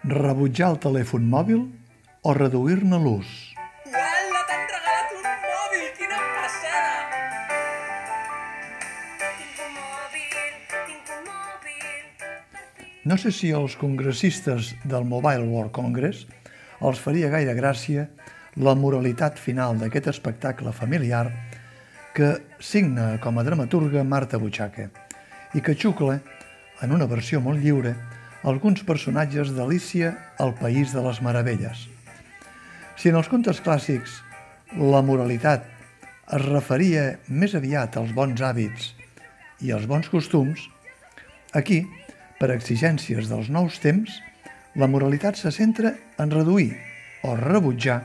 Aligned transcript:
Rebutjar 0.00 0.70
el 0.72 0.78
telèfon 0.80 1.26
mòbil 1.28 1.58
o 2.24 2.32
reduir-ne 2.32 2.96
l'ús. 2.96 3.28
Uala, 3.84 4.40
t'han 4.48 4.62
regalat 4.64 5.10
un 5.12 5.26
mòbil! 5.44 5.82
Quina 5.98 6.20
passada! 6.38 7.18
Tinc 9.20 9.58
un 9.60 9.74
mòbil, 9.76 10.54
tinc 10.88 11.10
un 11.12 11.26
mòbil. 11.26 12.94
No 13.04 13.18
sé 13.20 13.28
si 13.28 13.52
als 13.52 13.76
congressistes 13.76 14.72
del 14.88 15.04
Mobile 15.04 15.44
World 15.44 15.74
Congress 15.76 16.24
els 16.80 16.98
faria 16.98 17.28
gaire 17.28 17.52
gràcia 17.52 18.06
la 18.56 18.72
moralitat 18.74 19.36
final 19.36 19.76
d'aquest 19.76 20.08
espectacle 20.14 20.72
familiar 20.72 21.26
que 22.16 22.38
signa 22.58 23.18
com 23.20 23.36
a 23.36 23.44
dramaturga 23.44 24.00
Marta 24.02 24.40
Butxaca 24.40 24.88
i 25.52 25.60
que 25.60 25.76
xucla, 25.76 26.22
en 26.80 26.96
una 26.96 27.04
versió 27.04 27.44
molt 27.44 27.60
lliure, 27.60 27.92
alguns 28.42 28.82
personatges 28.88 29.52
d'Alícia 29.52 30.14
al 30.38 30.54
País 30.56 30.94
de 30.96 31.02
les 31.04 31.20
Meravelles. 31.20 31.88
Si 32.96 33.10
en 33.12 33.18
els 33.20 33.28
contes 33.28 33.60
clàssics 33.64 34.20
la 34.76 35.02
moralitat 35.04 35.66
es 36.30 36.44
referia 36.46 37.18
més 37.28 37.54
aviat 37.58 37.98
als 38.00 38.14
bons 38.16 38.40
hàbits 38.40 38.92
i 39.60 39.72
als 39.74 39.86
bons 39.90 40.08
costums, 40.08 40.68
aquí, 41.52 41.82
per 42.40 42.52
exigències 42.54 43.28
dels 43.28 43.50
nous 43.52 43.76
temps, 43.82 44.08
la 44.78 44.88
moralitat 44.88 45.36
se 45.36 45.52
centra 45.52 45.92
en 46.22 46.32
reduir 46.32 46.72
o 47.26 47.34
rebutjar 47.36 48.00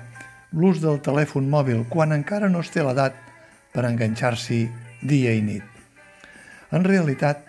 l'ús 0.51 0.81
del 0.83 0.99
telèfon 1.05 1.47
mòbil 1.51 1.85
quan 1.87 2.11
encara 2.15 2.49
no 2.51 2.63
es 2.65 2.71
té 2.73 2.83
l'edat 2.83 3.15
per 3.71 3.85
enganxar-s'hi 3.87 4.65
dia 5.03 5.35
i 5.35 5.43
nit. 5.45 5.63
En 6.75 6.83
realitat, 6.83 7.43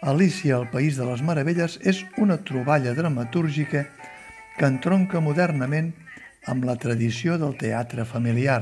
Alícia 0.00 0.54
al 0.54 0.70
País 0.70 0.94
de 0.96 1.02
les 1.08 1.24
Meravelles 1.26 1.74
és 1.82 2.04
una 2.22 2.36
troballa 2.46 2.92
dramatúrgica 2.94 3.88
que 4.54 4.68
entronca 4.68 5.18
modernament 5.18 5.88
amb 6.46 6.68
la 6.68 6.76
tradició 6.78 7.34
del 7.38 7.56
teatre 7.58 8.04
familiar 8.06 8.60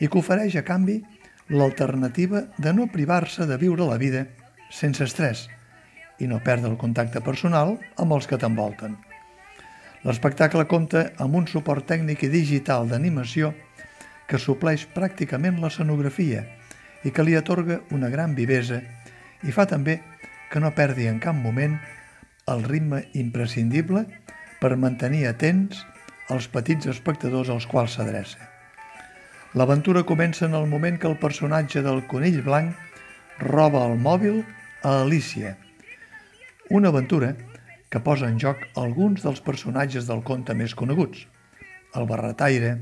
i 0.00 0.08
que 0.08 0.20
ofereix 0.20 0.56
a 0.56 0.64
canvi 0.64 1.02
l'alternativa 1.52 2.46
de 2.56 2.72
no 2.72 2.88
privar-se 2.88 3.44
de 3.44 3.58
viure 3.60 3.84
la 3.84 3.98
vida 4.00 4.24
sense 4.72 5.04
estrès 5.04 5.44
i 6.16 6.30
no 6.30 6.40
perdre 6.40 6.72
el 6.72 6.80
contacte 6.80 7.20
personal 7.20 7.76
amb 8.00 8.16
els 8.16 8.24
que 8.24 8.40
t'envolten. 8.40 8.96
L'espectacle 10.08 10.64
compta 10.64 11.10
amb 11.20 11.36
un 11.36 11.46
suport 11.48 11.84
tècnic 11.84 12.24
i 12.24 12.32
digital 12.32 12.88
d'animació 12.88 13.52
que 14.28 14.40
supleix 14.40 14.88
pràcticament 14.96 15.60
l'escenografia 15.60 16.40
i 17.04 17.12
que 17.12 17.24
li 17.24 17.36
atorga 17.36 17.82
una 17.92 18.08
gran 18.08 18.32
vivesa 18.32 18.80
i 19.44 19.52
fa 19.52 19.68
també 19.68 20.00
que 20.50 20.60
no 20.60 20.74
perdi 20.74 21.08
en 21.10 21.20
cap 21.22 21.36
moment 21.36 21.78
el 22.50 22.64
ritme 22.64 23.04
imprescindible 23.16 24.04
per 24.60 24.76
mantenir 24.80 25.26
atents 25.28 25.84
els 26.32 26.48
petits 26.48 26.88
espectadors 26.88 27.50
als 27.52 27.66
quals 27.68 27.96
s'adreça. 27.96 28.40
L'aventura 29.54 30.02
comença 30.02 30.46
en 30.48 30.54
el 30.58 30.66
moment 30.66 30.98
que 30.98 31.06
el 31.06 31.18
personatge 31.20 31.82
del 31.84 32.02
conill 32.10 32.40
blanc 32.42 32.74
roba 33.38 33.84
el 33.86 33.98
mòbil 34.02 34.42
a 34.82 35.00
Alicia. 35.02 35.56
Una 36.70 36.88
aventura 36.88 37.34
que 37.90 38.00
posa 38.02 38.26
en 38.26 38.40
joc 38.42 38.64
alguns 38.74 39.22
dels 39.22 39.40
personatges 39.44 40.08
del 40.08 40.24
conte 40.26 40.56
més 40.58 40.74
coneguts. 40.74 41.26
El 41.94 42.08
barretaire, 42.10 42.72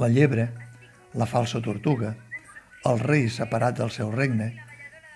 la 0.00 0.08
llebre, 0.08 0.48
la 1.12 1.26
falsa 1.28 1.60
tortuga, 1.60 2.14
el 2.88 3.02
rei 3.02 3.28
separat 3.28 3.76
del 3.76 3.92
seu 3.92 4.08
regne 4.14 4.52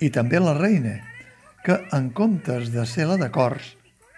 i 0.01 0.11
també 0.13 0.41
la 0.41 0.57
reina, 0.59 0.99
que 1.65 1.77
en 1.93 2.11
comptes 2.11 2.71
de 2.73 2.87
ser 2.87 3.07
la 3.11 3.19
de 3.21 3.29
cors, 3.33 3.75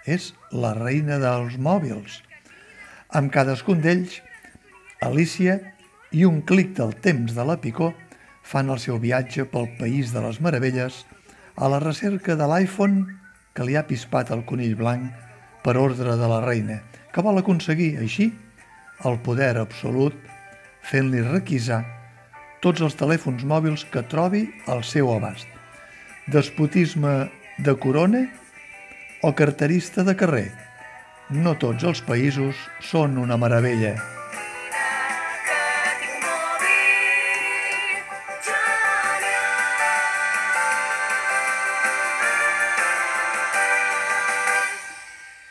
és 0.06 0.32
la 0.50 0.72
reina 0.78 1.18
dels 1.22 1.58
mòbils. 1.58 2.20
Amb 3.10 3.32
cadascun 3.34 3.82
d'ells, 3.82 4.20
Alicia 5.02 5.58
i 6.14 6.24
un 6.28 6.42
clic 6.46 6.74
del 6.78 6.94
temps 7.02 7.34
de 7.34 7.44
la 7.46 7.58
picó 7.58 7.90
fan 8.46 8.70
el 8.70 8.78
seu 8.82 8.98
viatge 9.02 9.46
pel 9.50 9.68
País 9.78 10.12
de 10.14 10.22
les 10.22 10.40
Meravelles 10.42 11.02
a 11.56 11.68
la 11.70 11.80
recerca 11.82 12.36
de 12.38 12.46
l'iPhone 12.48 13.06
que 13.54 13.66
li 13.66 13.76
ha 13.76 13.86
pispat 13.86 14.30
el 14.34 14.44
conill 14.48 14.76
blanc 14.78 15.10
per 15.62 15.76
ordre 15.78 16.16
de 16.18 16.28
la 16.30 16.40
reina, 16.44 16.80
que 17.12 17.22
vol 17.22 17.38
aconseguir, 17.38 17.96
així, 18.02 18.32
el 19.06 19.18
poder 19.26 19.54
absolut 19.60 20.16
fent-li 20.82 21.22
requisar 21.26 21.82
tots 22.62 22.82
els 22.82 22.98
telèfons 22.98 23.42
mòbils 23.46 23.86
que 23.90 24.06
trobi 24.10 24.46
al 24.70 24.86
seu 24.86 25.10
abast 25.14 25.51
despotisme 26.26 27.30
de 27.58 27.74
corona 27.76 28.26
o 29.22 29.34
carterista 29.34 30.04
de 30.04 30.16
carrer. 30.16 30.50
No 31.30 31.54
tots 31.58 31.84
els 31.84 32.02
països 32.04 32.58
són 32.80 33.18
una 33.18 33.38
meravella. 33.38 34.21